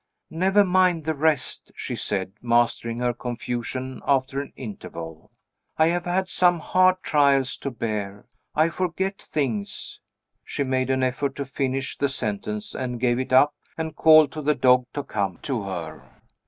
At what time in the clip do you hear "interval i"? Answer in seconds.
4.55-5.89